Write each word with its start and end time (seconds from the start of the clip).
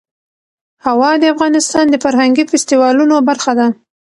هوا 0.85 1.11
د 1.17 1.23
افغانستان 1.33 1.85
د 1.89 1.95
فرهنګي 2.03 2.43
فستیوالونو 2.51 3.15
برخه 3.29 3.51
ده. 3.59 3.67